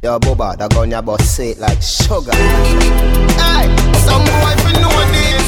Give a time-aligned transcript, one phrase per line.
[0.00, 2.30] Yo, Bubba, that gun your boss say it like sugar.
[2.30, 3.66] Hey,
[4.06, 5.42] some boy we know this.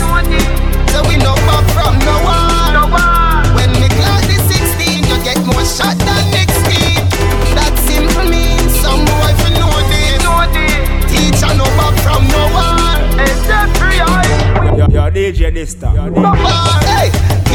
[0.90, 2.74] So we know back from no one.
[3.54, 6.98] When me class the 16, you get more shot than next team.
[7.54, 10.18] That simple means some boy we know this.
[11.06, 13.06] Teacher no back from no one.
[14.74, 16.10] Yo, yo, DJ this time.
[16.82, 17.06] Hey,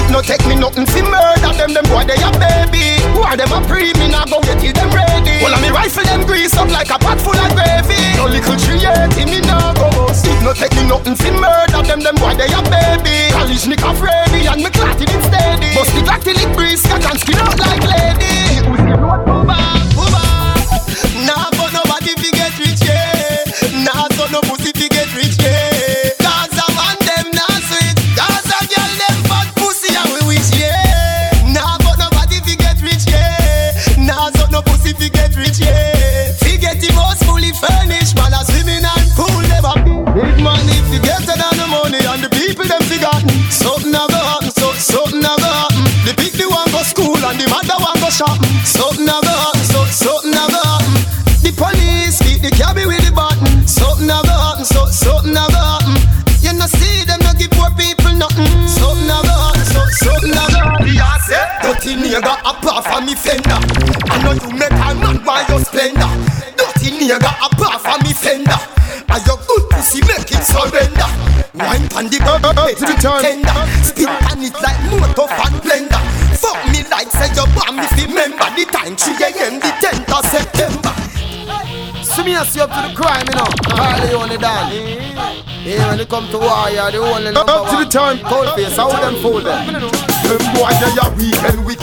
[0.05, 1.73] it no take me nothing fi murder them.
[1.73, 3.01] Them boy they a baby.
[3.17, 5.41] Why them a pre me now go get till them ready.
[5.41, 7.97] Well, me rifle them grease up like a pot full of gravy.
[8.17, 8.85] No little tree
[9.25, 9.89] me now go.
[10.13, 11.99] It no take me nothing fi murder them.
[12.01, 13.33] Them boy they a baby.
[13.33, 15.73] College me ready and me clotted it steady.
[15.73, 18.61] Bust the Glock till it breeze, cat and skin out like lady.
[18.65, 19.57] Who's the road booba,
[19.97, 20.23] booba?
[21.25, 23.83] Nah, but nobody fi get rich, yeah.
[23.83, 24.94] Nah, so no pussy fi
[62.15, 63.59] nigga apart from me fender.
[64.07, 66.07] I know you make a man buy your splendor.
[66.55, 68.55] Dirty nigga apart from me fender.
[69.11, 71.09] And your good pussy make it surrender.
[71.55, 73.59] Wine pan the up to the tender.
[73.83, 76.01] Spin on it like motor fan blender.
[76.39, 79.59] Fuck me like say you bomb if you remember the time 3 a.m.
[79.59, 80.95] the 10th of September.
[82.03, 83.43] See me and see up to the crime, you know.
[83.43, 84.71] All Harley only done.
[85.65, 88.19] Yeah, when it come to war, you're the only number Up to the time.
[88.19, 89.91] Cold face, how them fool them?
[90.25, 91.74] Them boy they a weekend wicked man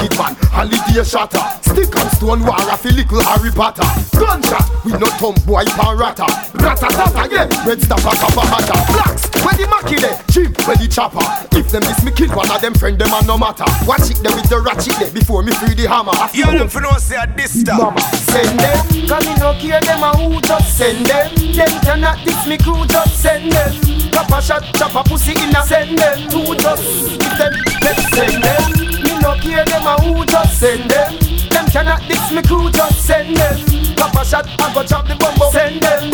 [0.52, 5.34] Holiday shatter Stick and stone war a fi little Harry Potter Gunshot We no thumb
[5.48, 6.28] boy pan rata
[6.60, 10.86] Rata tata yeah Red stopper kappa hatter Blacks Where the Mackie there Cheap where the
[10.88, 11.24] chopper
[11.56, 14.20] If them miss me kill one of them friend them a no matter Watch it
[14.20, 17.16] there with the ratchet there Before me free the hammer Yo, them for no say
[17.16, 17.78] at this time.
[17.78, 21.34] Mama Send them, cause me no care them a who just send them.
[21.54, 23.72] Them cannot diss me crew, just send them.
[24.12, 26.28] Chop a shot, chop a pussy in a send them.
[26.28, 27.52] Two just give them,
[27.82, 28.91] let's send them.
[29.22, 31.16] No care them a who just send them.
[31.50, 33.56] Them cannot diss me crew, just send them.
[33.96, 36.10] Chop a shot, I go chop the bumbo, send them.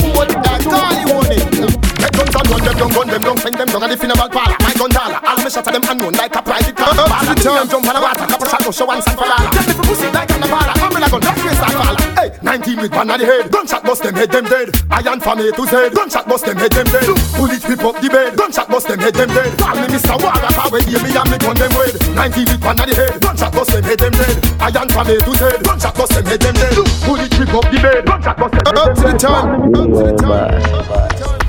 [0.68, 1.87] Carly want it Get
[2.18, 4.58] guns and run them down, gun them down, send them down at the funeral parlor.
[4.58, 6.90] My gun dollar, all me shot at them unknown like a private car.
[6.90, 9.46] To the time, jump on the water, couple shot go show one stand for all.
[9.54, 11.76] Get me for pussy like on the parlor, I'm in a gun, black face like
[11.78, 12.02] faller.
[12.18, 14.68] Hey, 19 with one at the head, gunshot bust them head them dead.
[14.90, 17.06] Iron from A to Z, gunshot bust them head them dead.
[17.38, 19.50] Bullet rip up the bed, gunshot bust them head them dead.
[19.58, 20.14] Call me Mr.
[20.18, 21.94] Warrior, power give me and me gun them red.
[22.18, 24.36] 19 with one at the head, gunshot bust them head them dead.
[24.58, 26.74] Iron from A to Z, gunshot bust them head them dead.
[27.06, 28.88] Bullet rip up the bed, gunshot bust them head them dead.
[28.88, 31.47] Up to the time, up to the time.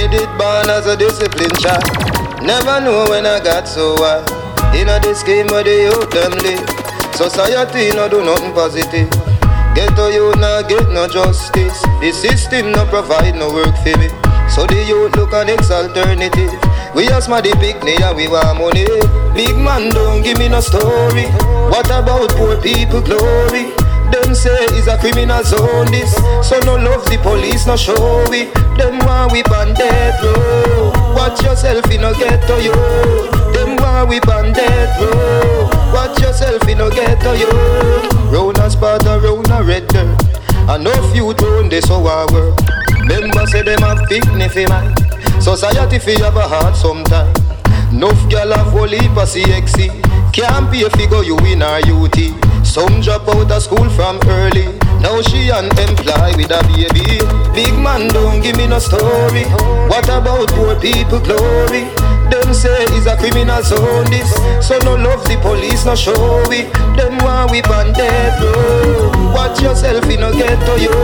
[0.00, 1.84] Made it born as a discipline child.
[2.40, 4.24] Never know when I got so wild.
[4.74, 6.64] In a this game where the youth them live.
[7.14, 9.10] Society no do nothing positive.
[9.76, 11.82] Get to you now get no justice.
[12.00, 14.08] The system no provide no work for me.
[14.48, 16.48] So the youth look an next alternative.
[16.94, 18.88] We ask my the picnic and we want money.
[19.36, 21.28] Big man don't give me no story.
[21.68, 23.79] What about poor people glory?
[24.30, 26.14] Them say it's a criminal zone this.
[26.46, 27.98] So no love the police, no show
[28.30, 28.46] we.
[28.78, 30.92] Them want we ban death row.
[31.16, 32.70] Watch yourself, you no get to you
[33.50, 35.66] Them want we ban death row.
[35.92, 37.50] Watch yourself, you no get to you
[38.30, 40.22] Round a spot, a round a red dirt.
[40.78, 42.54] Enough youth round this so I work.
[43.10, 44.94] Member say them have for man
[45.42, 47.34] Society fi have a heart sometime.
[47.92, 52.16] Nuff gal have whole heap of CXC Can't pay figure you in her UT
[52.64, 54.66] Some drop out of school from early.
[55.02, 57.18] Now she unemployed with a baby.
[57.54, 59.44] Big man don't give me no story.
[59.90, 61.90] What about poor people glory?
[62.30, 64.30] Them say it's a criminal zone this
[64.64, 66.14] So no love the police no show
[66.48, 66.62] we
[66.94, 69.32] Them want we ban death row.
[69.34, 70.94] Watch yourself you no get to you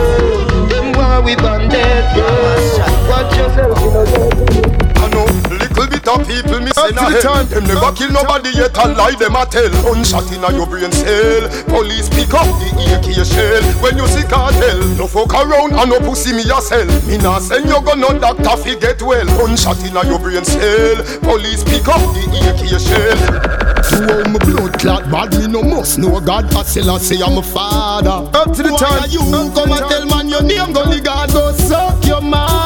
[0.71, 3.09] Them want we ban death row.
[3.11, 4.67] Watch yourself you no get to you
[5.03, 5.76] I know
[6.07, 7.35] little people miss in a Up to the hell.
[7.35, 7.47] time.
[7.51, 9.69] Them never kill nobody yet a lie them a tell.
[9.83, 11.43] Gunshot in a your brain cell.
[11.67, 13.63] Police pick up the AK shell.
[13.83, 16.87] When you see Kartel, no fuck around and no pussy me yourself.
[17.07, 19.25] Me nah send you go no doctor fi get well.
[19.35, 20.95] Gunshot in a your brain cell.
[21.27, 22.23] Police pick up the
[22.55, 23.19] AK shell.
[23.87, 26.53] To all my blood clot bad, me no must know God.
[26.55, 28.29] I still I say I'm a father.
[28.31, 29.09] Up to the time.
[29.11, 29.19] You
[29.53, 32.56] come and tell man your name, gully God go suck your mother.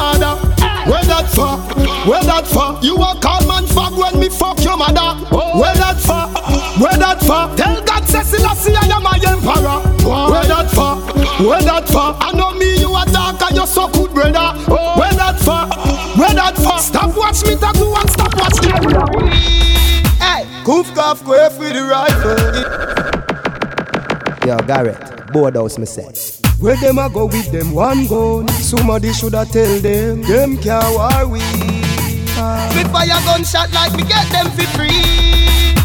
[0.92, 1.56] Where that for?
[2.04, 2.78] Where that for?
[2.84, 5.16] You a call man fuck when me fuck your mother.
[5.32, 6.28] Where that for?
[6.76, 7.48] Where that for?
[7.56, 9.80] Tell God say Selassie I am my emperor.
[10.04, 11.00] Where that for?
[11.48, 12.12] Where that for?
[12.20, 14.52] I know me, you a dark and you so good, brother.
[14.68, 14.98] Oh.
[15.00, 15.64] Where that for?
[16.20, 16.78] Where that for?
[16.78, 18.68] Stop watch me tattoo and stop watch me.
[20.20, 22.36] Hey, goof cough, go with the rifle.
[24.46, 26.31] Yo, Garrett, boardhouse, me say.
[26.62, 28.46] Where them a go with them one gun?
[28.46, 31.40] Somebody shoulda tell them, them can't war we.
[31.40, 35.02] Me fire gunshot like me get them for free.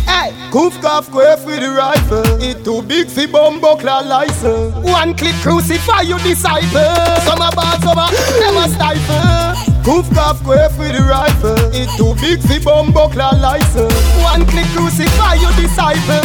[0.05, 2.41] Hey, goof cough go with the rifle.
[2.43, 4.75] It too big for buckler license.
[4.85, 6.93] One clip crucify you disciple.
[7.25, 8.07] Some a bad, some a
[8.55, 9.66] a stifle.
[9.87, 11.55] Goof cough go with the rifle.
[11.71, 13.95] It too big for bomb buckler license.
[14.19, 16.19] One clip crucify you disciple.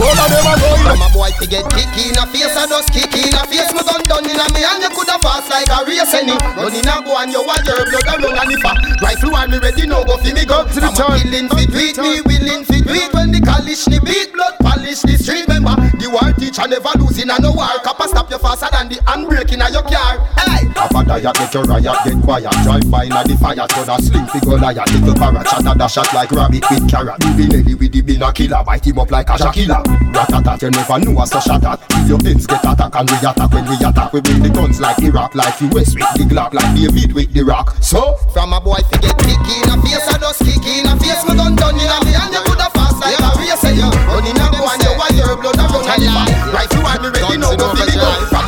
[0.00, 0.88] All of them a go in.
[0.88, 3.68] I'm a boy to get kick in a face and just kick in a face.
[3.76, 6.32] Me gun done in a me and you coulda fast like a race any.
[6.56, 8.72] Run in a go and you want your blood a run and if a
[9.04, 10.64] rifle want me ready now go fi me go.
[10.64, 11.12] To the I'm turn.
[11.12, 15.20] a killing fit me willing fit with when the college ni beat blood polish the
[15.20, 15.44] street.
[15.44, 17.68] Remember the war teacher never losing a no war.
[17.84, 20.24] Copper stop you faster than the handbrake in a your car.
[20.40, 20.72] Hey.
[20.74, 23.98] Have a diet, get your riot, get quiet Drive by na the fire, turn a
[23.98, 27.90] slim figure liar Little parrot, shot a shot like rabbit with carrot The Nelly with
[27.90, 29.82] the bin a killer, bite him up like a Shakila
[30.14, 33.50] Ratatat, you never know us so at If your ends get attack and we attack
[33.50, 36.70] When we attack, we bring the guns like Iraq Like US with the Glock, like
[36.78, 40.22] David with the rock So, From a boy fi get kick in a face and
[40.22, 41.26] just kick in a face.
[41.26, 43.50] Me gun done in a me and you coulda fast like a race.
[43.50, 46.22] Eh, Say you run in a go and you your blood a run and a
[46.54, 48.43] rifle want me ready now go fi me go.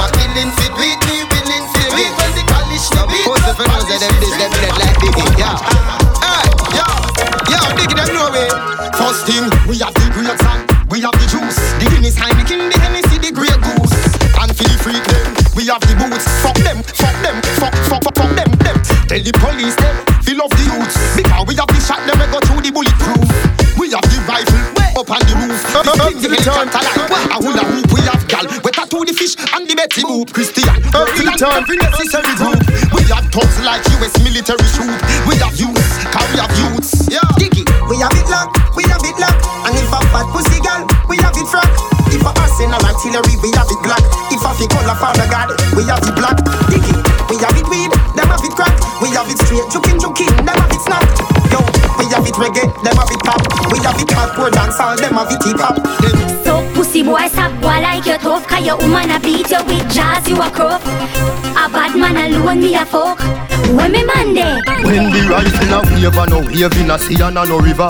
[9.26, 11.58] Thing, we have the grapes and we have the juice.
[11.82, 13.94] The Guinness Heineken, the Hennessy, the Grey Goose.
[14.38, 15.26] And the freak them,
[15.58, 16.24] we have the boots.
[16.46, 18.76] Fuck them, fuck them, fuck, fuck, fuck, fuck them, them.
[19.10, 20.96] Tell the police them, fill off the youths.
[21.18, 23.26] Because we have the shot them, we go through the bulletproof.
[23.74, 24.62] We have the rifle,
[24.94, 25.58] up on the roof.
[25.74, 26.80] The thing the helicopter
[27.10, 28.46] like, I hoop, we have gal.
[28.62, 30.32] We tattoo the fish and the Betty Boop.
[30.32, 32.62] Christian, every and every necessary group.
[32.94, 34.96] We have thugs like US military troop.
[35.28, 35.75] We have youths,
[44.96, 46.36] father God, we have it black.
[46.72, 46.94] Diggy,
[47.28, 48.74] we have it weed, them have it crack.
[49.00, 51.04] We have it straight, juking, juking, them have it snap.
[51.52, 51.60] Yo,
[52.00, 53.40] we have it reggae, them have it pop.
[53.72, 55.76] We have it hardcore dance, all them have it hip hop.
[56.44, 59.92] So pussy boy stop boy like you tough Cause your woman a beat you with
[59.92, 60.80] jazz you a crook
[61.58, 63.18] A bad man alone me a fuck
[63.74, 67.20] When me man there When the rifle a wave and no wave in a sea
[67.20, 67.88] and a no river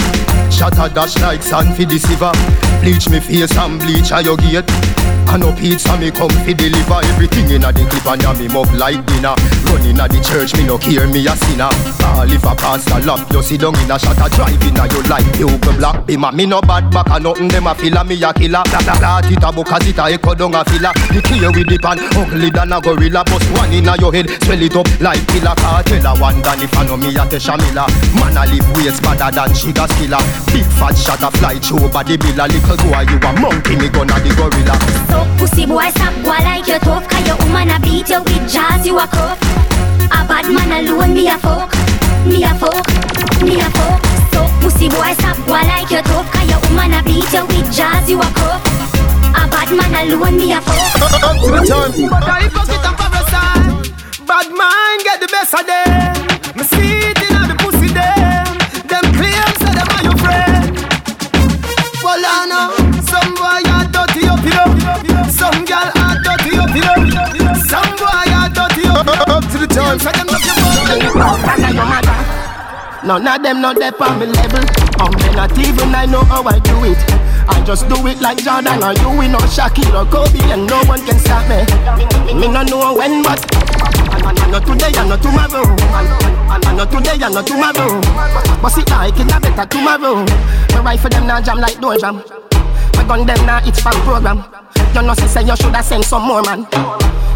[0.51, 2.33] Shot a dash like sand for the silver
[2.81, 4.96] Bleach me face and bleach a your gate
[5.29, 8.71] I no pizza me come fi deliver Everything inna the clip and ya me mug
[8.75, 9.35] like dinner.
[9.69, 11.69] Run inna the church me no care me a sinner.
[12.03, 15.05] Ah, All if a pastor lock you sit down inna shot a drive inna your
[15.11, 15.27] life.
[15.39, 18.17] You go black bima me no bad back a nothing them a feel a me
[18.23, 18.63] a killer.
[18.65, 20.93] Blah blah blah it a book it a echo down a filler.
[21.13, 24.63] The clear with the pan ugly than a gorilla Bust one inna your head swell
[24.63, 25.55] it up like killer.
[25.59, 28.99] Kartel a one than if I know me a Tesha Miller Man a live ways
[29.05, 30.23] badder than sugar skiller.
[30.55, 33.89] Big fat shot a fly through body bill a little boy you a monkey me
[33.89, 34.77] gonna the gorilla
[35.17, 38.53] So pussy boy stop boy like you tough Cause your woman a beat you with
[38.53, 39.41] jazz you a crook
[40.13, 41.73] A bad man alone me a fuck
[42.29, 42.85] Me a fuck
[43.41, 44.01] Me a fuck.
[44.33, 47.73] So pussy boy stop boy like you tough Cause your woman a beat you with
[47.73, 48.61] jazz you a crook
[49.41, 50.93] A bad man alone me a fuck.
[51.41, 52.11] To the turn.
[52.11, 56.16] But I hypocrite and parasite Bad mind get the best of them
[69.77, 70.57] know Up to the turn.
[70.89, 72.37] Say them dirty up
[73.05, 74.65] None of them not there on me level
[74.99, 76.97] I'm um, not even I know how I do it.
[77.47, 80.83] I just do it like Jordan or you we know Shaquille or Kobe and no
[80.89, 81.61] one can stop me.
[82.35, 83.39] Me no know when but
[84.27, 85.69] I know today and not tomorrow.
[86.49, 88.01] I know today and not tomorrow.
[88.63, 92.23] But see like it a better tomorrow Me rifle them now jam like door jam
[93.07, 94.45] gun them now it's fan program.
[94.95, 96.67] You know say say you shoulda send some more man.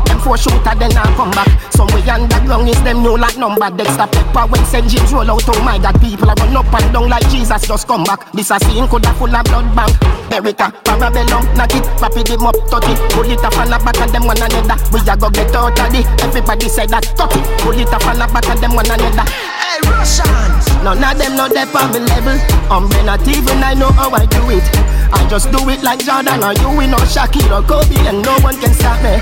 [0.07, 1.49] Them four shooter then I come back.
[1.73, 3.71] Somewhere underground is them new like number.
[3.71, 4.87] Dexter Pepper when St.
[4.89, 7.87] James roll out Oh my god people are run up and down like Jesus just
[7.87, 8.31] come back.
[8.33, 9.95] This a scene coulda full of blood bank.
[10.31, 12.99] America, Parabellum, knock it, rapid them up, touch it.
[13.15, 14.79] Pull it off and back and them one another.
[14.93, 17.45] We a go get out of it Everybody say that, touch it.
[17.63, 19.27] Pull it off and back and them one another.
[19.27, 20.67] Hey Russians!
[20.83, 22.39] None of them know they on me level.
[22.71, 26.43] I'm not even I know how I do it I just do it like Jordan
[26.43, 29.19] or you we know Shaquille or Kobe and no one can stop me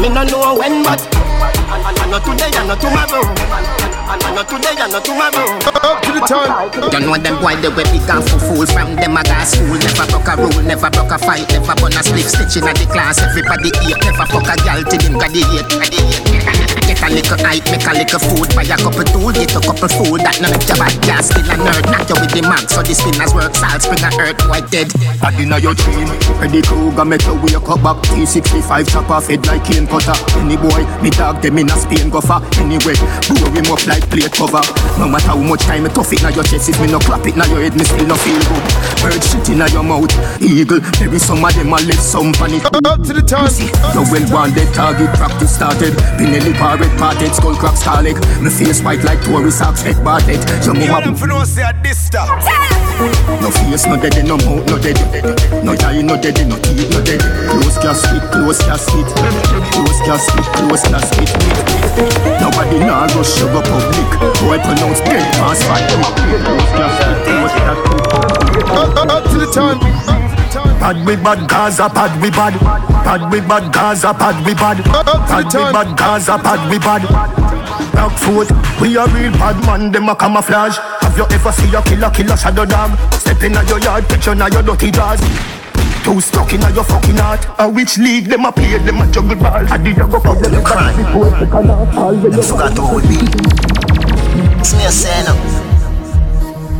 [0.00, 3.22] Me no know when but I, I, I know today and not tomorrow
[4.08, 5.58] And not today and not tomorrow.
[5.84, 6.48] Up to the turn.
[6.92, 9.76] You know them boy they way big and full fool from them a gas school.
[9.76, 12.88] Never broke a rule, never broke a fight, never burn a split stitch in the
[12.90, 13.20] class.
[13.20, 16.37] Everybody eat, never fuck a gal till him graduate.
[16.98, 19.86] Get a little height, make a little food, buy a couple tool, get a couple
[19.86, 20.18] food.
[20.26, 21.86] That none of your bad gas, still a nerd.
[21.86, 23.54] Knock you with the mag, so the spinners work.
[23.54, 24.90] Salt spring a earth, white dead.
[25.22, 26.06] Bad inna your dream
[26.38, 30.54] Freddy Krueger make you wake up back T65 chop off head like cane cutter Any
[30.54, 32.94] boy, me dog them in a Spain go for Anyway,
[33.26, 34.62] blow him up like plate cover
[34.94, 37.26] No matter how much time me tough it now your chest If me no clap
[37.26, 38.64] it na your head, me still no feel good
[39.02, 43.02] Bird shit inna your mouth Eagle, maybe some of them a left some panic Up
[43.02, 43.50] to the turn.
[43.50, 46.54] The well wanted target practice started Pinelli
[46.96, 50.90] parrot parted skull crack scarlet Me face white like Tory socks head bartet You move
[50.90, 52.28] up for no say this stuff.
[53.40, 54.98] no face, no dead, no mouth, no dead.
[55.64, 57.20] No eye, no dead, no teeth, no dead.
[57.48, 59.06] Close casket, close casket.
[59.72, 61.30] Close casket, close casket.
[62.40, 64.08] Nobody nah rush sugar public.
[64.42, 65.80] Boy pronounce dead pass by.
[66.44, 67.98] Close casket, close casket.
[68.68, 70.37] Up, up, up to the turn.
[70.80, 72.54] Bad we bad, Gaza bad we bad.
[73.04, 74.82] Bad we bad, Gaza bad we bad.
[74.84, 77.02] Bad we bad, Gaza bad we bad.
[77.92, 78.48] Black foot,
[78.80, 80.78] we a real bad man, them a camouflage.
[81.00, 82.96] Have you ever see a killer, killer shadow dog?
[83.12, 85.20] Step in your yard, picture now your dirty jaws.
[86.04, 87.44] Too stuck in your fucking heart.
[87.58, 89.66] A which league them a play, them a juggle ball.
[89.66, 90.64] How did you go for them?
[90.64, 90.96] crime.
[90.96, 93.18] Them forgot to hold me.
[94.60, 95.67] It's me a say now.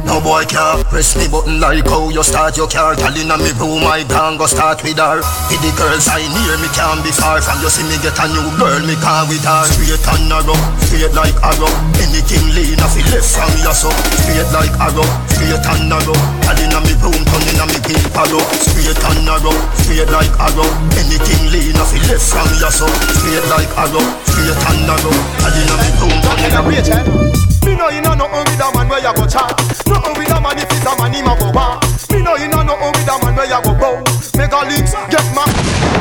[0.08, 2.56] No boy can't press me button like how you start.
[2.56, 5.20] Your car Girl inna me room, I gang go start with her.
[5.20, 7.60] With the girls I near me can't be far From.
[7.60, 9.68] You see me get a new girl, me can with her.
[9.68, 11.68] Straight and narrow, straight like arrow.
[12.00, 13.92] Anything lean off left from your so.
[14.24, 16.16] Straight like arrow, straight and narrow.
[16.16, 18.26] Girl inna me room, turn inna me paper
[18.64, 19.52] Straight and narrow,
[19.84, 20.68] straight like arrow.
[20.96, 22.88] Anything lean off left from your so.
[23.12, 25.12] Straight like arrow, straight and narrow.
[25.12, 27.27] Girl inna me room, turn inna me
[27.68, 29.52] Me know you know nothing with a man where you go chat.
[29.84, 31.84] Nothing with a man if it's a man him a go want.
[32.08, 34.00] Me know you know nothing with a man where you go bow.
[34.40, 35.44] Make a links get ma.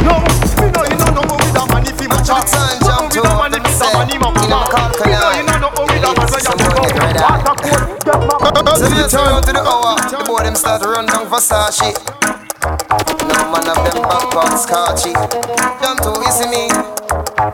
[0.08, 0.24] No,
[0.64, 2.48] me know you know nothing with a man if him a chat.
[2.88, 4.96] Nothing with a man if it's a man him a go want.
[5.04, 6.88] Me know you know nothing with a man where you go bow.
[8.48, 8.64] Water cold get.
[8.64, 9.44] Up to the turn.
[9.44, 10.00] to the hour.
[10.08, 11.92] The boy them start run down Versace.
[13.28, 15.12] No man of them back on scotchy.
[15.84, 16.97] Jump to easy me.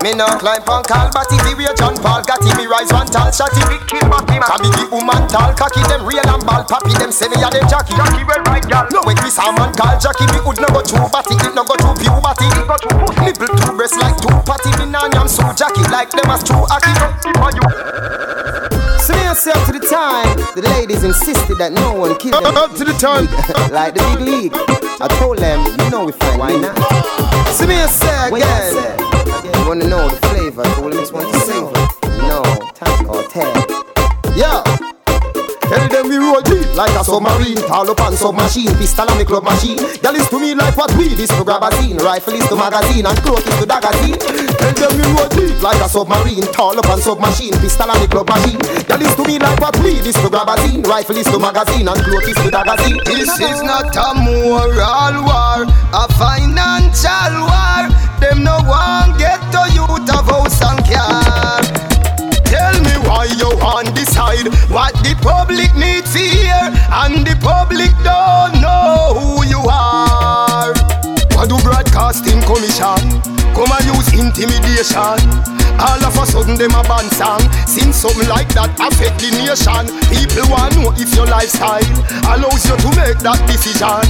[0.02, 3.06] Me no climb on call, but if we a John Paul got me rise one
[3.06, 4.50] tall shotty big kill Matty man.
[4.50, 7.68] Cabby the woman tall cocky them real and ball pappy them say me a them
[7.70, 7.94] Jackie.
[7.94, 8.88] Jackie well right gal.
[8.90, 11.78] No way Chris man call Jackie me would no go too batty, it no go
[11.78, 12.48] too puberty.
[12.48, 13.22] It go too pussy.
[13.22, 14.72] Nipple two breast like two patty.
[14.82, 16.90] Me nah yam so Jackie like them as true aki.
[17.38, 17.66] For you.
[19.04, 22.56] So me I up to the time, the ladies insisted that no one kill them.
[22.56, 23.28] Up to the turn.
[23.76, 24.54] like the big league.
[25.04, 26.40] I told them, you know we fine.
[26.40, 26.74] Why not?
[27.52, 29.03] So me I say again.
[29.74, 30.64] You wanna know the flavor?
[30.78, 31.74] So let me just want to savor.
[32.30, 32.46] No,
[32.78, 33.58] time or tag.
[34.38, 34.62] Yeah.
[35.66, 39.26] Tell them we roll deep like a submarine Tall up on submachine, pistol and me
[39.26, 42.36] club machine Y'all is to me like what we is to grab a scene Rifle
[42.36, 44.14] is to magazine and cloak is to magazine
[44.62, 48.06] Tell them we roll deep like a submarine Tall up on submachine, pistol and me
[48.06, 51.18] club machine Y'all is to me like what we is to grab a scene Rifle
[51.18, 56.06] is to magazine and cloak is to magazine This is not a moral war, a
[56.14, 58.03] financial war.
[58.24, 61.62] Them no one get to youth of house and car.
[62.46, 66.64] Tell me why you want decide what the public needs to hear?
[67.02, 70.83] And the public don't know who you are
[72.14, 73.22] broadcasting commission
[73.54, 75.18] come and use intimidation
[75.82, 79.90] All of a sudden them a ban song Sing something like that affect the nation
[80.10, 81.82] People want know if your lifestyle
[82.30, 84.06] allows you to make that decision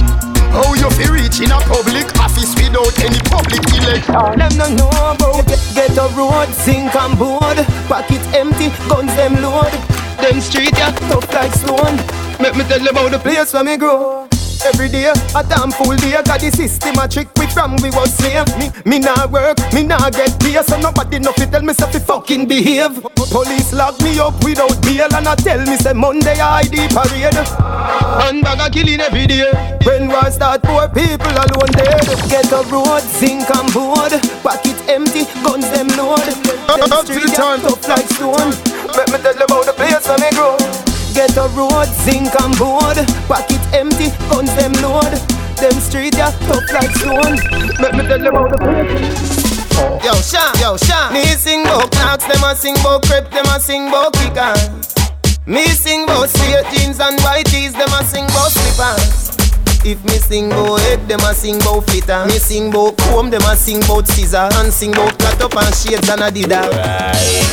[0.54, 4.38] how you fi reach in a public office without any public election?
[4.38, 7.58] Them no know about get a road, sink and board.
[7.90, 9.74] Pocket empty, guns them load.
[10.22, 11.96] Them street yeah, tough like stone.
[12.38, 14.28] Make me tell you about the place where me grow.
[14.64, 18.14] Every day, a damn full day, got the system a trick we from we was
[18.16, 18.48] slave.
[18.56, 21.90] Me, me nah work, me nah get pay, so nobody no fi tell me say
[21.92, 23.02] fi fucking behave.
[23.28, 27.36] Police lock me up without bail and I tell me say Monday I ID parade.
[28.24, 29.52] And bag a killing every day.
[29.84, 32.08] When war start, poor people alone dead.
[32.32, 34.16] Get a road, sink and board.
[34.40, 36.24] Pocket empty, guns them load.
[36.24, 38.56] Them up to the street tough like stone.
[38.96, 40.83] Let me tell you about the place where me grow.
[41.14, 42.98] Get a road, sink and board.
[43.28, 45.14] Pocket empty, guns them load.
[45.56, 47.38] Them street yeah, tough like stone.
[47.78, 49.34] Let me tell you about the.
[50.04, 51.12] Yo, Sha, yo, Sha.
[51.12, 54.94] Me sing about knocks, them a sing about crepe, them a sing about kickers.
[55.46, 59.33] Me sing about straight jeans and white tees, them a sing about slippers.
[59.84, 62.24] If me sing bout head, them a sing bout flitter.
[62.24, 64.48] Me sing bout comb, them a sing bout scissor.
[64.56, 66.64] And sing bout cut up and shades and a dida.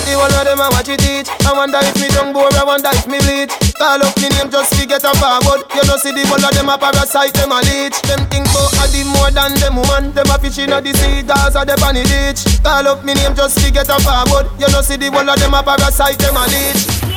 [0.08, 1.28] The one of them a watch it teach.
[1.44, 3.52] I wonder if me tongue bore, I wonder if me bleach.
[3.76, 5.68] Call up me name just to get a forward.
[5.76, 8.00] You know see the one of them a parasite, them a leech.
[8.08, 10.16] Them think bout a the more than them woman.
[10.16, 12.48] Them a fish in a the sea, cause a the bunny ditch.
[12.64, 14.48] Call up me name just to get a forward.
[14.56, 17.12] You know see the one of them a parasite, them a leech.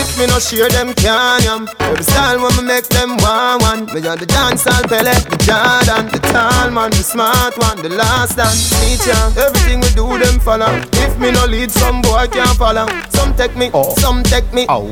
[0.00, 3.84] If me no share them can yam Every style when me make them one one
[3.92, 6.06] Me on the dance all Pele, the Jordan.
[6.10, 10.70] The tall man, the smart one, the last dance Teacher, everything we do them follow.
[11.04, 12.86] If me no lead, some boy can't follow.
[13.10, 13.94] Some take me, oh.
[13.98, 14.66] some take me.
[14.68, 14.86] Oh.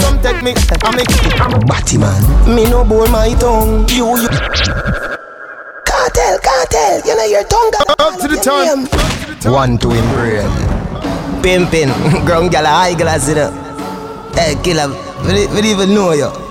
[0.00, 1.10] Some take me, I make
[1.66, 2.22] Batty man.
[2.54, 3.88] Me no bore my tongue.
[3.88, 4.28] You, you.
[5.86, 7.06] Kartel, Kartel.
[7.06, 7.70] You know your tongue.
[7.70, 8.86] Got Up to the time
[9.52, 10.50] One to brain.
[11.42, 11.92] Pimpin',
[12.26, 13.36] ground gal a high glass it
[14.34, 14.88] Hey, killer,
[15.26, 16.43] we don't even know you.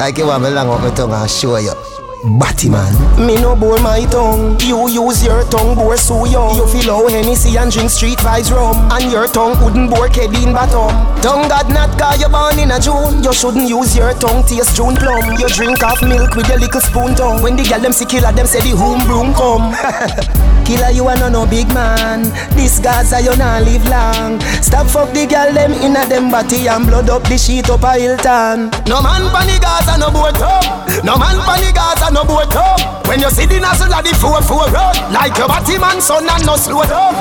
[0.00, 1.99] I can want me long up my tongue and show you.
[2.22, 2.92] Batty man.
[3.16, 4.60] Me no bore my tongue.
[4.60, 6.54] You use your tongue bore so young.
[6.54, 8.76] You feel how Hennessy and drink street vibes rum.
[8.92, 10.92] And your tongue wouldn't bore Kedin bottom.
[11.22, 13.24] Tongue God not cause you born in a June.
[13.24, 15.40] You shouldn't use your tongue taste June plum.
[15.40, 17.42] You drink half milk with your little spoon tongue.
[17.42, 19.72] When the girl them see killer, them say the home broom come.
[20.68, 22.28] killer, you are no no big man.
[22.52, 24.40] This Gaza you not live long.
[24.60, 27.82] Stop fuck the girl them in a them body and blood up the sheet up
[27.82, 28.68] a Hilton.
[28.84, 30.84] No man panic Gaza no boat up.
[31.02, 33.06] No man panic Gaza no boat up.
[33.06, 36.46] When you see the nozzle of the 4-4 road, like your body man son and
[36.46, 37.14] no slow up.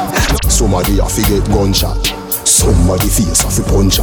[0.50, 1.98] Somebody a fi get gunshot.
[2.46, 4.01] Somebody face a fi punch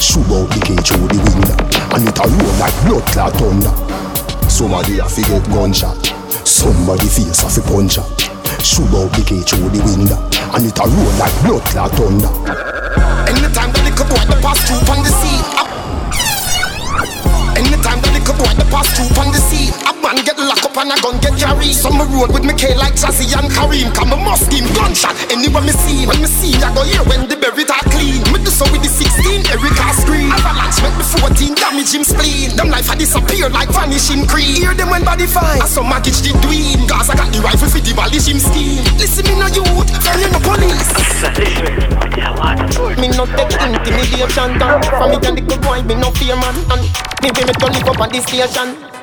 [0.00, 1.56] Shoot out the cage through the window,
[1.94, 3.72] and it a roll like blood clot thunder.
[4.48, 5.96] Somebody a fi get gunshot.
[6.44, 8.00] Somebody face a fi punch
[8.64, 10.18] Shoot out the cage through the window,
[10.56, 12.32] and it a roll like blood clot thunder.
[13.28, 15.63] Anytime the little boy pass through on the scene,
[17.54, 20.76] Anytime the little boy the pass through on the scene, a man get locked up
[20.78, 21.74] and a gun get carried.
[21.74, 25.14] Some road with me K like Jazzy and Kareem, come a must give gunshot.
[25.30, 28.22] Anywhere me see, when me see, I go here when the berry are clean.
[28.32, 29.83] Me do so with the 16, Erica
[30.74, 32.56] Avalanche make me 14, damage him spleen.
[32.56, 34.56] Them life a disappear like vanishing cream.
[34.56, 36.88] Hear them when body fine, I saw Magich the dweeb.
[36.88, 38.84] Cause I got the rifle for the abolish him scheme.
[38.98, 40.90] Listen me no youth, very no police.
[40.98, 41.32] Listen,
[43.00, 46.54] me no take intimidation down From me and the good boy, me no fear man
[46.70, 46.82] And
[47.22, 48.93] me be me turn it up on the station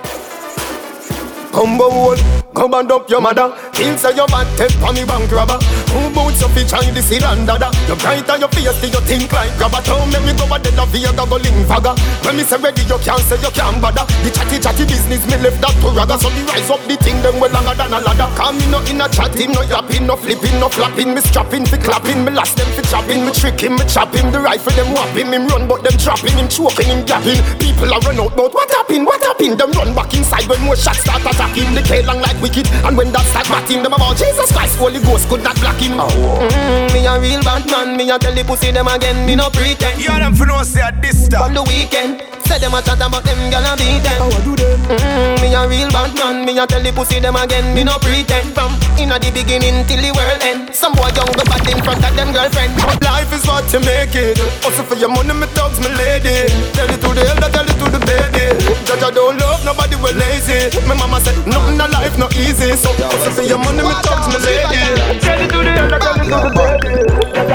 [1.51, 2.17] Combo wall,
[2.55, 3.51] come and up your mother.
[3.75, 5.59] Kill say your bad take for me bank robber.
[5.91, 7.67] Who boots your feet try the seal and dada?
[7.91, 9.83] You bright on your face you think like grabber.
[9.83, 11.91] Don't make me go a dead of Vega go link fagger.
[12.23, 14.07] When me say ready you can't say you can't bother.
[14.23, 16.15] The chatty chatty business me left that to ragga.
[16.23, 18.31] So me rise up the thing them well longer than a ladder.
[18.39, 21.11] Cause me no in a chatting, no yapping, no flipping, no flapping.
[21.11, 23.27] Me strapping, fi clapping, me last them fi chopping.
[23.27, 25.27] Me tricking, me chopping, the rifle them whopping.
[25.27, 27.43] Him run but them trapping, him choking, him gapping.
[27.59, 29.59] People a run out but what happened, what happened?
[29.59, 32.67] Them run back inside when more shots start attacking The K long like wicked.
[32.85, 35.97] And when that start batting Them about Jesus Christ, Holy Ghost could not block him.
[35.97, 39.49] Mm, Me a real bad man, me a tell the pussy them again Me no
[39.49, 40.01] pretend.
[40.01, 42.99] You are them for no say at this On the weekend Say them a chat
[42.99, 44.19] about them gonna beat them.
[44.19, 44.75] How I do them?
[44.91, 47.95] mm, Me a real bad man, me a tell the pussy them again Me no
[48.03, 48.51] pretend.
[48.51, 50.75] From inna the beginning till the world end.
[50.75, 52.75] Some boy young go bad in front of them girlfriend.
[53.07, 54.35] Life is what you make it.
[54.67, 56.51] Also for your money, me dogs, me lady.
[56.75, 58.43] Tell it to the elder, tell it to the baby.
[58.83, 60.75] Judge I don't love nobody, we lazy.
[60.83, 62.75] My mama said nothing in life not easy.
[62.75, 64.83] So also for your money, me dogs, me lady.
[65.23, 66.99] Tell it to the elder, tell it to the baby.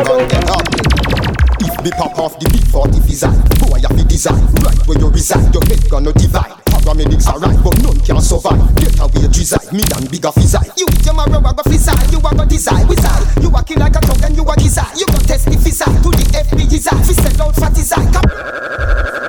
[0.09, 1.36] Gun get up.
[1.60, 4.44] If me pop off the big 40 design, boy have the design.
[4.60, 6.52] Right where you reside, your head gonna divide.
[6.68, 8.60] Paramedics are right, but none can survive.
[8.76, 10.72] Get away reside, me and bigger physique.
[10.76, 11.92] You your marrow, I go fizzy.
[12.12, 13.24] You a go design, we side.
[13.42, 14.84] You a kill like a thug and you a kizzy.
[15.00, 16.92] You go test the fizzy to the FBI.
[17.06, 18.12] Fi sell out for design.
[18.12, 19.25] Come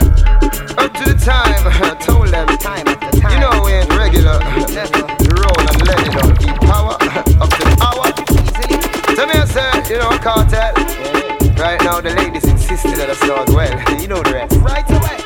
[12.77, 14.01] ladies insisted that I start well.
[14.01, 14.55] You know the rest.
[14.61, 15.17] right away.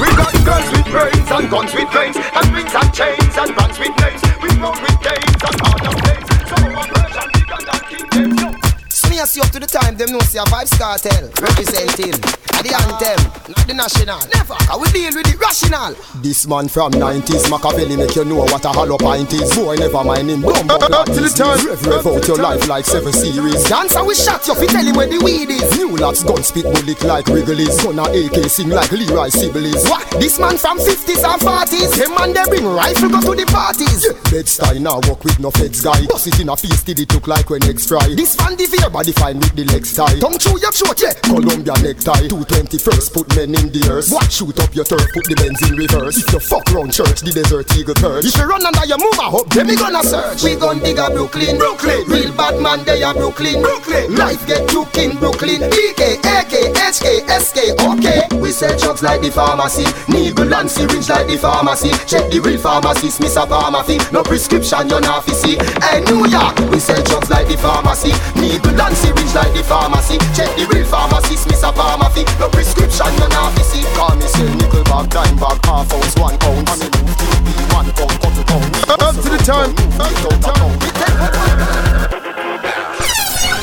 [0.00, 3.78] We got guns with brains and guns with brains and rings and chains and guns
[3.78, 4.22] with names.
[4.42, 6.28] We roll with games and all of planes.
[6.48, 8.42] So one version bigger than King James.
[8.42, 8.48] Yo.
[8.88, 12.18] So see up to the time, them know see a Vybz Kartel representing
[12.62, 14.20] the anthem, not the national.
[14.32, 15.94] Never, I will deal with the rational.
[16.22, 19.50] This man from 90s, Machiavelli make you know what a hollow pint is.
[19.54, 20.42] Boy, never mind him.
[20.42, 21.58] Bum, bum, Up to the time.
[21.66, 23.64] Rev, rev out your life like seven series.
[23.68, 25.66] Dancer we shot you, fi tell him where the weed is.
[25.76, 27.82] New lads gun spit bullet like Wrigley's.
[27.82, 29.88] Gunna AK sing like Leroy Sibbles.
[29.90, 30.06] What?
[30.20, 31.98] This man from 50s and 40s.
[31.98, 34.06] Them man they bring rifle go to the parties.
[34.30, 36.06] Bed style now walk with no feds guy.
[36.06, 38.06] Bust it in a face till it look like when next fry.
[38.14, 40.18] This fan the fear Body fine with the legs tie.
[40.20, 41.14] Tongue through your throat, yeah.
[41.24, 42.28] Columbia necktie.
[42.28, 44.10] Two 221st, put men in the earth.
[44.10, 46.18] What shoot up your turf, put the men's in reverse.
[46.18, 48.24] If you fuck round church, the desert eagle perch.
[48.24, 50.42] If you run under your move, I hope then me gonna search.
[50.42, 52.04] We gon' dig a Brooklyn, Brooklyn.
[52.08, 54.14] Real bad man, they are Brooklyn, Brooklyn.
[54.16, 55.60] Life get juke in Brooklyn.
[55.72, 58.26] BK, AK, HK, SK, okay.
[58.38, 61.90] We sell drugs like the pharmacy, needle and syringe like the pharmacy.
[62.06, 63.98] Check the real pharmacist, Miss a pharmacy.
[64.12, 65.56] No prescription, you're not see.
[65.80, 70.18] Hey, New York, we sell drugs like the pharmacy, needle and syringe like the pharmacy.
[70.36, 72.24] Check the real pharmacist, Miss a pharmacy.
[72.38, 73.84] No prescription, you're not see.
[73.94, 76.68] Call me say nickel bag, dime bag, half ounce, one pound.
[76.68, 78.70] I mean, TB, one pound, cut a pound.
[78.90, 79.70] Up to the time.
[80.00, 80.72] Up to the time.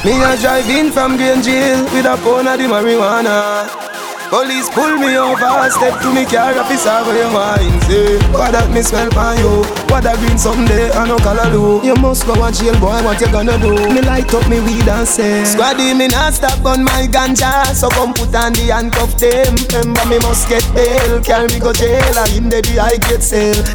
[0.05, 3.88] Me a drive in from Green Jail with a pound of the marijuana.
[4.29, 5.41] Police pull me over,
[5.73, 9.65] step to me car, officer, where you wine, say What that me smell for you?
[9.89, 11.81] What that green someday, I no color do?
[11.81, 13.73] You must go a jail, boy, what you gonna do?
[13.89, 17.73] Me light up me weed and say Squaddy, me not stop on my ganja.
[17.73, 19.57] So come put on the handcuff them.
[19.73, 23.65] Remember me must get bail, carry me go jail And in the I get sale.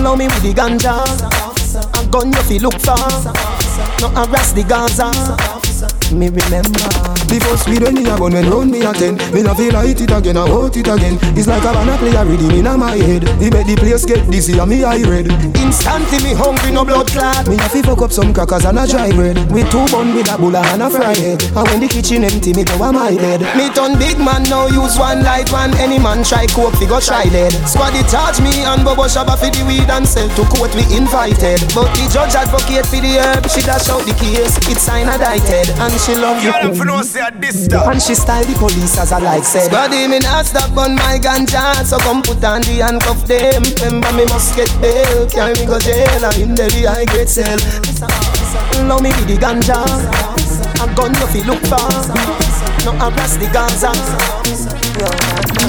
[0.00, 0.96] Love me with the ganja.
[0.96, 2.96] A gun you feel look for.
[4.00, 5.12] No harass the Gaza
[6.18, 6.88] me remember.
[7.28, 9.16] The first weed when me a gun when round me a ten.
[9.32, 11.16] Me no feel light it again, I want it again.
[11.32, 13.24] It's like a banana play a rhythm in my head.
[13.40, 15.30] He make the place get dizzy and me eye red.
[15.56, 17.48] Instantly me hungry, no blood clot.
[17.48, 19.38] Me have to fuck up some crackers and a dry bread.
[19.50, 21.40] With two bun with a bulla and a fry head.
[21.56, 23.40] And when the kitchen empty, me go on my bed.
[23.56, 25.72] Me turn big man now, use one light one.
[25.80, 27.52] Any man try coke, fi go try dead.
[27.64, 31.64] Squaddy charge me and Bobo Shabba fi the weed and sell to court we invited.
[31.72, 35.16] But the judge advocate for the herb She dash out the case, it's signed a
[35.22, 36.50] and she love you.
[36.52, 39.70] And she style the police as I like said.
[39.70, 43.62] Body me not stop on my ganja, so come put on the handcuff them.
[43.80, 47.58] Remember me must get bail, carry me go jail, and in the I get cell.
[48.86, 49.78] Love me with the ganja,
[50.82, 52.51] a gun you feel look for,
[52.84, 53.92] no harass the Gaza.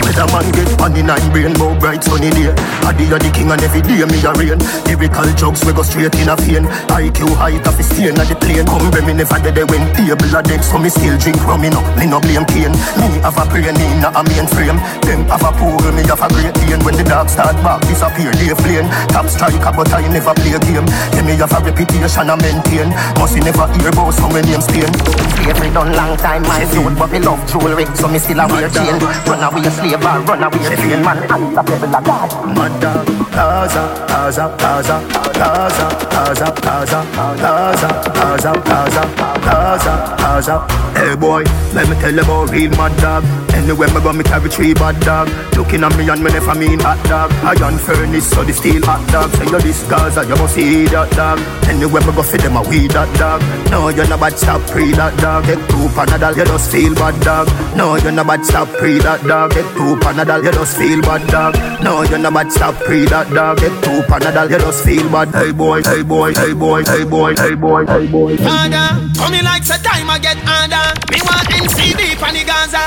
[0.04, 2.52] Whether man get money nine brain more bright sunny day.
[2.84, 6.14] I be the king and every day me a rain Lyrical jokes we go straight
[6.20, 6.66] in a vein.
[6.92, 8.66] IQ height of a stain at the plane.
[8.68, 11.80] Come me never dead when table a dead So me still drink rum me no,
[11.96, 15.80] me no blame cane Me have a brain in a mainframe Them have a pool,
[15.94, 16.80] me have a great pain.
[16.84, 18.90] When the dog start back disappear they flame.
[19.14, 20.86] Top striker but I never play a game.
[21.16, 22.90] Yeah me have a reputation I maintain.
[23.22, 24.92] Must you never hear about some name Spain.
[25.40, 28.70] Slavery done long time my youth But me love jewelry so me still a wear
[28.70, 28.96] chain
[29.28, 33.06] Run away slave or run away train man I'm a pebble of God Mad dog
[33.34, 37.00] Gaza, Gaza, Gaza Gaza, Gaza, Gaza
[37.36, 43.26] Gaza, Gaza, Gaza Gaza, Gaza Hey boy, let me tell you about real mad dog
[43.54, 46.80] Anywhere me go me carry three bad dog Looking at me and me never mean
[46.80, 50.56] hot dog Iron furnace so the steel hot dog Say you this Gaza, you must
[50.56, 54.20] see that dog Anywhere me go feed them a weed that dog No, you're not
[54.20, 57.48] bad, stop pre that dog Get two panadol, you just feel bad dog.
[57.76, 59.52] No, you're not bad, stop pre that dog.
[59.52, 61.54] Get two panadol, you just feel bad dog.
[61.84, 63.60] No, you're not bad, stop pre that dog.
[63.60, 65.30] Get two panadol, you just feel bad.
[65.34, 68.38] Hey boy, hey boy, hey boy, hey boy, hey boy, hey boy.
[68.38, 72.84] Harder, coming like a time I get harder Me want NCD pan the Gaza.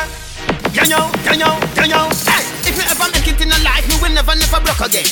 [0.72, 2.08] You know, you know, you know.
[2.28, 5.06] Hey, if you ever make it in a life Me will never, never broke again.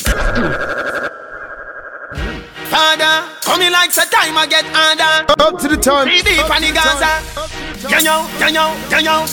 [2.69, 6.07] Father, coming like a time I get harder Up to the time.
[6.09, 7.21] CD pan the Gaza
[7.89, 8.51] You know, you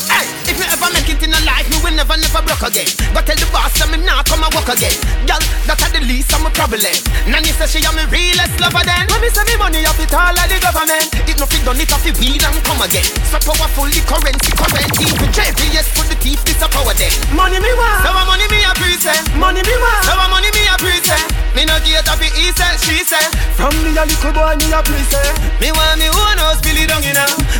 [0.09, 2.89] Hey, if you ever make it in a life Me will never, never broke again.
[3.17, 4.93] Go tell the boss that me not come and walk again.
[5.25, 6.93] Girl, that are the least of my problem.
[7.25, 9.09] Nanny say she am my realest lover then.
[9.09, 11.09] When me say me money off it all of the government.
[11.25, 13.07] It no fit done it off the weed and come again.
[13.33, 17.13] So powerful the currency current Even JVS put the teeth this a power then.
[17.33, 18.05] Money me want.
[18.05, 19.41] So money me a present eh?
[19.41, 20.05] Money me want.
[20.05, 21.43] So money me a present eh?
[21.57, 23.29] Me no get it he said, she said
[23.61, 25.61] From me a little boy me a present eh?
[25.61, 27.13] Me want me own house fill it down in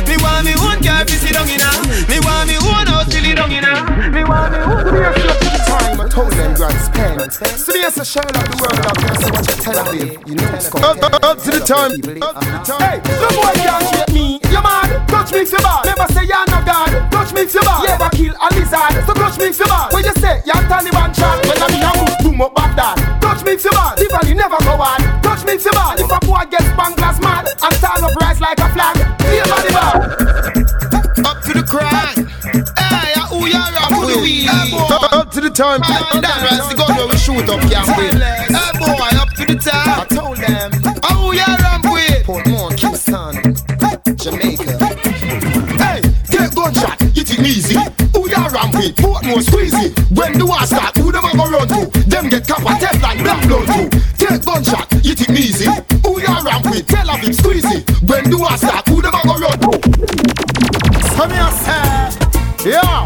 [0.09, 1.61] Me want me own car sit down in
[2.09, 2.82] Me want me own
[3.23, 4.83] fill it down in Me want me own
[5.65, 7.33] Time I told them grand spend.
[7.33, 9.15] So yes, I share out the world up there.
[9.21, 9.95] So what you tell them,
[10.27, 11.97] you know it's Up, up, up to the time.
[12.21, 12.81] Up to the time.
[12.83, 14.39] Hey, no boy can't shape me.
[14.51, 15.07] You mad?
[15.07, 15.85] Touch me so bad.
[15.85, 16.91] Never say you're no god.
[17.11, 17.81] Touch me so bad.
[17.83, 18.93] You ever kill a lizard?
[19.07, 19.93] So touch me so bad.
[19.93, 22.97] When you say you're Taliban chat, when I mean I move boom up Baghdad.
[23.21, 23.97] Touch me so bad.
[23.97, 24.99] The valley never go on.
[25.23, 25.99] Touch me so bad.
[25.99, 29.45] If a boy gets banglass mad and stand up rise like a flag, be a
[29.47, 29.71] body
[35.53, 35.81] time.
[35.83, 39.45] Hey, that rise the gun where we shoot up can't win Hey boy, up to
[39.45, 40.71] the top I told them.
[41.05, 43.37] Oh, who you ramp with Portmore, Kingston,
[44.17, 44.81] Jamaica.
[45.77, 47.77] Hey, take gunshot, it is easy.
[48.17, 48.97] Who ya ramp with?
[48.97, 49.93] Portmore squeezy.
[50.17, 51.85] When the war start, who them a go run to?
[52.09, 53.87] Them get copper, Teflon, black blood too.
[54.17, 55.69] Take gunshot, it is easy.
[56.01, 56.87] Who ya ramp with?
[56.87, 57.85] Tel Aviv squeezy.
[58.09, 59.71] When the war start, who them a go run to?
[61.13, 62.09] Come here, sir.
[62.65, 63.02] Yeah,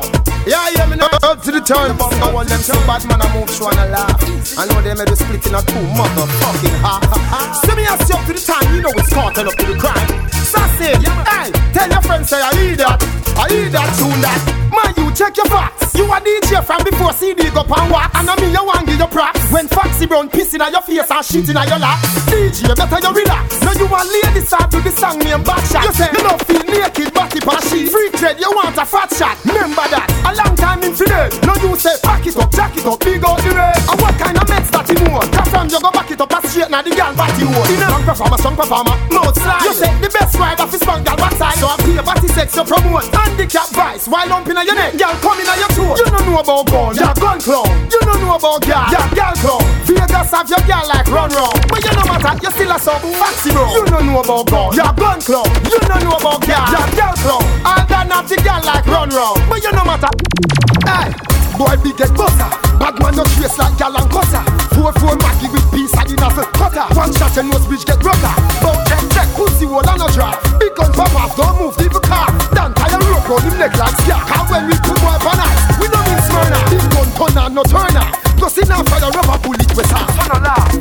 [1.67, 4.15] turn, bump I want them so bad man I move show and I laugh.
[4.55, 7.39] I know they made a split in a two motherfucking ha ha ha.
[7.59, 9.75] See me ask you up to the time, you know it's caught up to the
[9.75, 10.07] crime.
[10.31, 13.03] Sassy, hey, tell your friends say I eat that,
[13.35, 14.39] I eat that tune that.
[14.71, 14.86] Man,
[15.27, 15.95] check your facts.
[15.95, 18.97] You a DJ from before CD go pan walk, and I mean you want give
[18.97, 19.51] your props.
[19.51, 21.99] When Foxy Brown pissing at your face and shitting at your lap.
[22.31, 23.61] DJ, better you relax.
[23.61, 25.83] Now you want ladies start to the song name Backshot.
[25.83, 27.89] You say you don't feel naked, body pan sheet.
[27.89, 29.37] Free trade, you want a fat shot.
[29.45, 30.07] Remember that.
[30.23, 31.29] A long time in today.
[31.43, 33.77] Now you say back it up, jack it up, big out the red.
[33.89, 35.19] And what kind of meds that you know?
[35.67, 37.67] Cause you go back it up, a straight now the girl body hole.
[37.67, 39.67] In strong performer, strong performer, mouth slide.
[39.67, 41.59] You say the best ride of his strong girl backside.
[41.59, 43.11] So I pay body sex you promote.
[43.11, 44.95] Handicap vice, while lumping on your neck.
[44.95, 45.91] Girl coming on your toe.
[45.99, 47.67] You don't know about gun, you're gun clown.
[47.91, 49.63] You don't know about girl, you're girl clown.
[49.83, 51.59] Vegas have your girl like run round.
[51.67, 53.67] But you no matter, uh, you still a sub foxy bro.
[53.67, 55.51] You don't know about gun, you're gun clown.
[55.67, 57.43] You don't know about girl, you're girl clown.
[57.67, 59.43] All done have the girl like run round.
[59.51, 60.15] But you no matter.
[60.87, 61.11] Uh, hey,
[61.59, 62.47] boy, big get butter.
[62.79, 64.39] Bad man no trace like gal and cutter.
[64.77, 65.49] Four four Maggie
[66.17, 66.85] piece and enough cutter.
[66.95, 68.33] One shot and no speech get rubber.
[68.61, 70.41] But check check pussy wall and no drop.
[70.59, 72.27] Big gun pop off, don't move leave a car.
[72.53, 74.21] Dan tire rope round him neck like scar.
[74.25, 76.59] How when we put boy for night, we don't mean Smyrna.
[76.69, 78.07] Big gun turner no turner.
[78.37, 80.05] Go see now fire rubber bullet with her.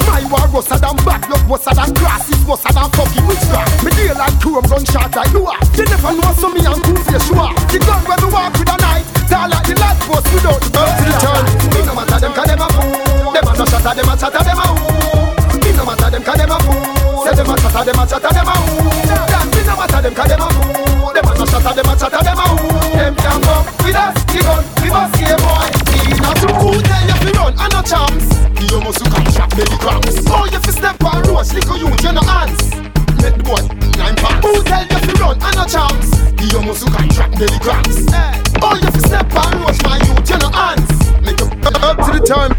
[0.07, 2.29] My war russer than back, look worse than grass.
[2.29, 3.85] It's worse than fucking witchcraft.
[3.85, 5.57] Me deal like chrome gunshot like Noah.
[5.77, 7.53] You never know so me and Goofy sure.
[7.73, 9.07] The gun when we walk with a knife.
[9.29, 11.87] Tall like the light post without the up to the turn.
[11.87, 13.33] No matter them 'cause them a fool.
[13.33, 14.86] Them a no shatter, them a chatter, them a
[17.77, 19.37] Say them a chatter, them a chatter, them a who.
[19.37, 21.13] That me no matter them 'cause them a fool.
[21.13, 22.73] Them a no shatter, them a chatter, them a who.
[22.97, 25.69] Them can fuck with us, the gun, we must see boy.
[26.09, 28.25] In a two, who tell you fi run and no chance?
[28.65, 30.17] You must look and trap milligrams.
[30.25, 32.65] Oh, you fi step on roach, little youth, you no hands.
[33.21, 33.61] Make the boy
[34.01, 34.41] nine pants.
[34.41, 36.09] Who tell you fi run and no chance?
[36.41, 37.97] You must look and trap milligrams.
[38.65, 40.89] Oh, you fi step on roach, my youth, you no hands.
[41.21, 42.56] Make up to the time.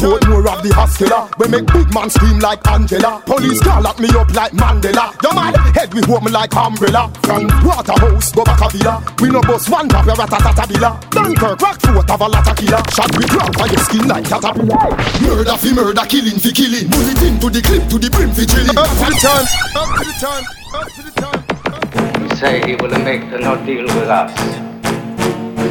[0.00, 1.28] Hey, don't more of the hospital.
[1.36, 3.20] We make big man scream like Angela.
[3.26, 5.12] Police call at me up like Mandela.
[5.20, 7.12] Your man head we hold me like umbrella.
[7.20, 9.04] From Waterhouse go back a villa.
[9.20, 10.96] We no boss one drop your ratatata villa.
[11.10, 12.80] Dunkirk rock foot have a lot of killer.
[12.96, 14.88] Shot we drop on your skin like caterpillar.
[15.20, 16.88] Murder fi murder, killing fi killing.
[16.88, 18.76] Bullet into the clip to the brim fi chilling.
[18.80, 19.46] Up to the time.
[19.76, 20.44] Up to the time.
[20.80, 22.36] Up to the time.
[22.40, 24.32] say he will make no deal with us.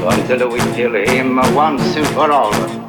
[0.05, 2.88] Until we kill him once and for all.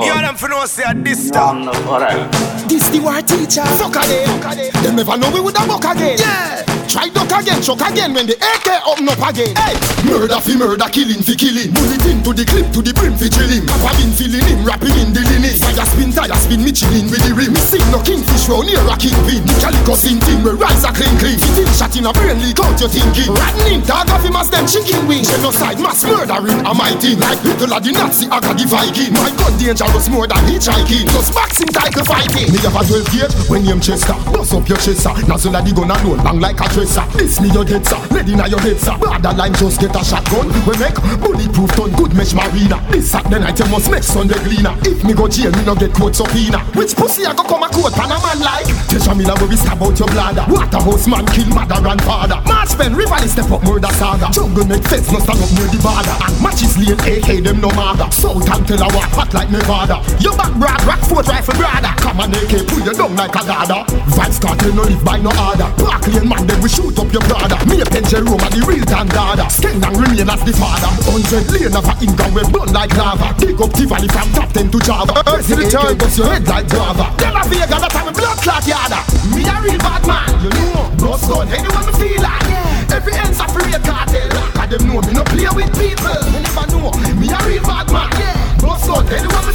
[0.00, 1.66] You them for no say at this time.
[1.66, 2.28] One forever.
[2.66, 3.64] This the war teacher.
[3.76, 4.70] Fuck a day.
[4.80, 6.16] Them never know we woulda buck again.
[6.18, 6.64] Yeah.
[6.88, 9.56] Try duck again, chuck again when the AK open up again.
[9.56, 9.72] Hey.
[10.04, 11.72] Murder fi murder, killing fi killing.
[11.72, 13.64] Bullet into the clip to the brim fi chilling.
[13.64, 15.56] Papa been feeling him, rapping in the linen.
[15.56, 17.56] Fire spin, tire spin, me chilling with the rim.
[17.56, 19.40] Me see no kingfish round here a kingpin.
[19.40, 21.40] The calico sin thing, we rise a clean clean.
[21.40, 23.32] Fit in shot in a brain leak out your thinking.
[23.32, 25.32] Rotten in, dog off him as them chicken wings.
[25.32, 27.16] Genocide, mass murdering, a my thing.
[27.16, 29.16] Like little of the Nazi, I got the Viking.
[29.16, 31.06] My gun dangerous more than hitchhiking.
[31.10, 32.52] Just boxing title fighting.
[32.52, 34.14] Me have a 12 gauge when you Chester.
[34.30, 35.14] Bust up your chest, sir.
[35.26, 37.02] Nozzle of the gun alone, long like a dresser.
[37.18, 37.98] This me your dead, sir.
[38.14, 38.96] Lead in your head, sir.
[38.98, 40.46] Brother line just get a shotgun.
[40.66, 42.78] We make bulletproof ton good mesh marina.
[42.90, 44.74] This Saturday night you must make Sunday cleaner.
[44.86, 46.62] If me go jail, me no get court subpoena.
[46.78, 48.68] Which pussy I go come a court pan a man like?
[48.86, 50.46] Treasure me we stab out your bladder.
[50.46, 52.38] Waterhouse man kill mother and father.
[52.46, 54.30] March pen rival step up murder saga.
[54.30, 56.14] Jungle make fence no stand up near the border.
[56.22, 58.06] And matches lane AK them no matter.
[58.14, 60.04] South and tell a walk hot like Nevada.
[60.20, 61.88] Your back broad rock foot rifle brother.
[61.96, 63.88] Come on AK pull you down like a dada.
[64.12, 65.64] Vybz Kartel no live by no order.
[65.80, 67.56] Park lane man then we shoot up your brother.
[67.64, 69.48] Me a pen Jerome the real dandada.
[69.48, 70.92] Skeng and remain as the father.
[71.08, 73.32] Hundred lane of a Inca we burn like lava.
[73.40, 75.24] Pick up Tivoli from top ten to Java.
[75.24, 77.08] Earth the time bust your head like Java.
[77.16, 79.00] Tell a Vega that I'm a blood clot yada.
[79.32, 80.84] Me a real bad man, you know.
[81.00, 82.44] Bust gun, anyone me feel like.
[82.92, 84.28] Every ends a free cartel.
[84.52, 86.20] Cause them know me no play with people.
[86.28, 86.92] Me never know.
[87.16, 88.12] Me a real bad man.
[88.60, 89.51] Bust gun, anyone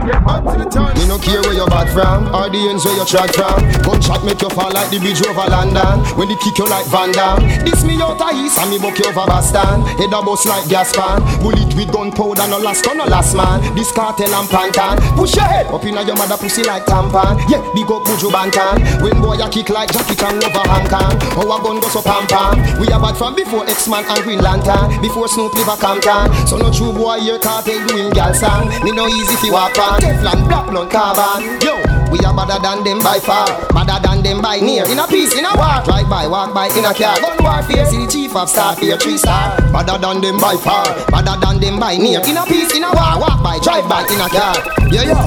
[0.00, 3.60] Me no care where you're bad from, or the ends where you're track from.
[3.84, 6.00] Gunshot make you fall like the bridge over London.
[6.16, 7.44] When they kick you like Van Damme.
[7.68, 9.84] This me out of east and me buck you over Boston.
[10.00, 11.20] Head a bust like gas pan.
[11.44, 13.60] Bullet with gunpowder, no last no last man.
[13.76, 14.96] This Kartel and pantan.
[15.20, 17.36] Push your head up inna your mother pussy like tampon.
[17.52, 19.04] Yeah, big up Buju Banton.
[19.04, 21.12] When boy a kick like Jackie Chan over Hong Kong.
[21.36, 22.56] Our gun go so pam pam.
[22.80, 24.96] We are bad from before X-Man and Green Lantern.
[25.04, 26.32] Before Snoop a Compton.
[26.48, 28.72] So no true boy here Kartel doing gal song.
[28.80, 29.89] Me no easy fi walk on.
[29.90, 31.58] Iran, Teflon, black blunt carbon.
[31.60, 31.74] Yo,
[32.10, 34.86] we are better than them by far, better than them by near.
[34.86, 37.18] In a peace, in a war, drive by, walk by, in a car.
[37.18, 39.56] Gun warfare, see the chief of staff here, three star.
[39.72, 42.20] Better than them by far, better than them by near.
[42.22, 44.54] In a peace, in a war, walk by, drive by, in a car.
[44.90, 45.24] Yeah, yeah.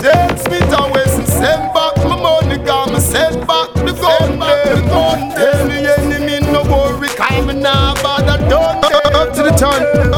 [0.00, 4.82] Dead Smith and Wesson, send back my money, got me send back the gun, the
[4.88, 5.30] gun.
[5.34, 10.09] Tell me enemy no worry, come and now, but I don't up to the time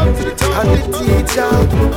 [0.62, 1.50] and the teacher.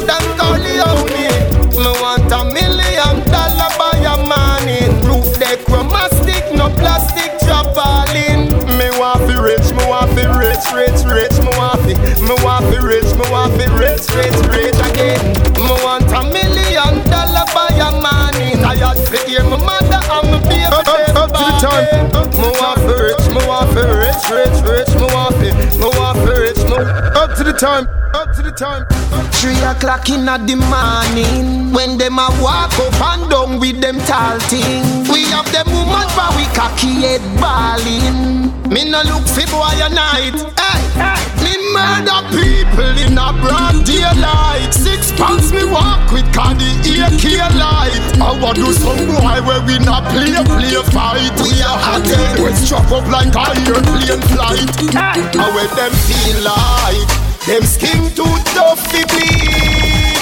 [0.06, 1.30] That's Corleone.
[1.78, 4.92] Me want a million dollar by a man in.
[5.06, 8.50] Roof deck, romastic, no plastic, drop all in.
[8.78, 11.36] Me want fi rich, me want fi rich, rich, rich.
[11.44, 11.94] Me want fi,
[12.26, 15.22] me want fi rich, me want fi rich, rich, rich again.
[15.62, 18.64] Me want a million dollar by a man in.
[18.64, 20.66] I had to hear my mother and my baby.
[20.66, 22.08] Up, up, up to the time.
[22.40, 24.92] Me want fi rich, me want fi rich, rich, rich.
[24.96, 27.15] Me want fi, me want fi rich, me.
[27.46, 27.86] The time.
[28.16, 28.90] Up to the time.
[29.38, 34.40] Three o'clock in the morning When them a walk up and down with them tall
[34.50, 39.78] things We have them woman for we cocky head balling Me no look for boy
[39.78, 41.22] a night hey.
[41.46, 47.38] Me murder people in a broad daylight Six pants me walk with candy ear key
[47.62, 52.10] light I want do some boy where we not play play fight We are hot
[52.10, 55.22] head we strap up like a airplane flight hey.
[55.38, 60.18] I when them feel like them skin too tough to bleed.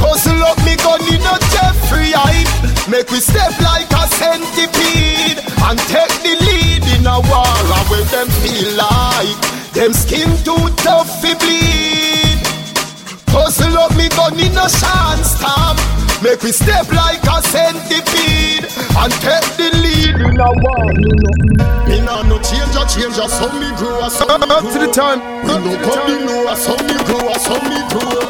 [0.00, 2.48] Hustle up me gun in a Jeffrey hype.
[2.88, 5.36] Make we step like a centipede
[5.68, 7.56] and take the lead in a war
[7.92, 9.36] where them feel like
[9.76, 12.40] them skin too tough to bleed.
[13.28, 15.78] Hustle up me gun in a chance stamp.
[16.24, 18.64] Make we step like a centipede
[18.96, 20.90] and take the lead in a war.
[21.88, 24.56] Me nah no change a change a so me grow a so me grow.
[24.56, 25.20] Up to the time.
[25.44, 28.20] We no come me know a so me grow a so me grow.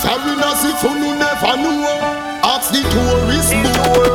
[0.00, 2.26] Foreigners if you never know.
[2.44, 4.14] Ask the tourist board.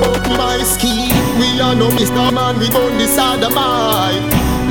[0.00, 2.32] But my scheme, we are no Mr.
[2.32, 4.24] Man, we born this other mind.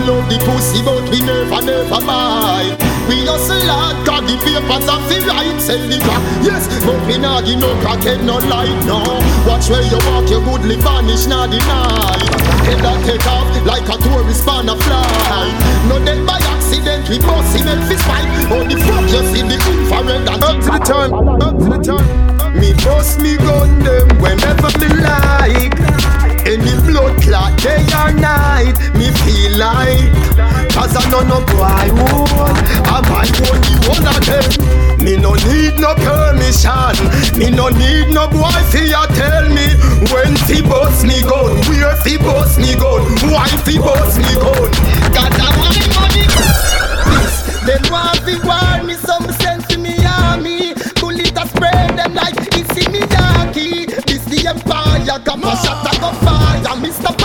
[0.05, 2.92] Love the pussy, but we never, never buy.
[3.07, 7.17] We hustle hard, got the papers and the right Sell the car, yes But me
[7.19, 9.03] nah give no crackhead, no light, no.
[9.43, 12.19] Watch where you walk, you goodly vanish, nah deny
[12.63, 15.51] Head that take off like a tourist on a fly
[15.91, 18.27] No dead by accident, we bust him and fist fight.
[18.47, 21.79] Oh the fuck, you see the infrared and Up to the time, up to the
[21.83, 25.75] time Me bust me gun them whenever me like.
[26.47, 32.57] Any blood clot day or night Me feel like Cause I know no boy would
[32.89, 35.03] I might own the one of them?
[35.03, 36.95] Me no need no permission.
[37.37, 39.67] Me no need no boy fi ya tell me
[40.11, 44.71] When fi bust me gun Where fi bust me gun Why fi bust me gun.
[45.13, 46.25] Got that money money.
[47.67, 50.73] Them want fi war me some sense to me army.
[50.99, 55.85] Bullet a spray them like it's in me darky This the empire got my shot
[55.85, 57.22] I go fire Mr.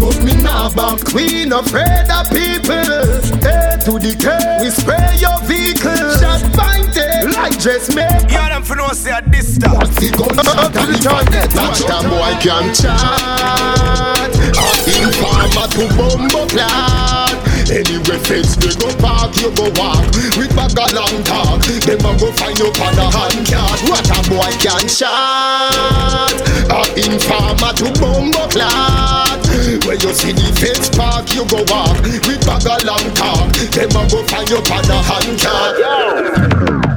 [0.00, 1.12] But me nah back.
[1.12, 2.86] We not afraid of people.
[3.42, 4.28] Head to the K,
[4.62, 6.14] we spray your vehicle.
[6.18, 8.30] Shots fighting like just make.
[8.30, 9.86] Yeah, them for no say at this stop.
[9.98, 14.30] Fi gunshot, and if I hit, I just that boy can chat.
[14.88, 17.48] Informer to bumbo clad.
[17.70, 20.00] Anyway, fence they go park, you go walk
[20.38, 24.08] With bag a long talk Them a go find you on a hand card What
[24.08, 26.32] a boy can shot
[26.72, 32.46] A informer to bumbo clad when you see the face park, you go walk With
[32.46, 36.87] bag a long talk Them a go find you on a hand car